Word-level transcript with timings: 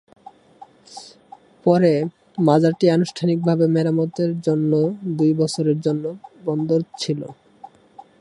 পরে, 1.65 1.93
মাজারটি 2.37 2.85
আনুষ্ঠানিকভাবে 2.89 3.65
মেরামতের 3.67 4.31
জন্য 4.41 4.71
দুই 5.17 5.31
বছরের 5.33 5.77
জন্য 5.81 6.03
বন্ধ 6.45 6.69
ছিল। 6.97 7.21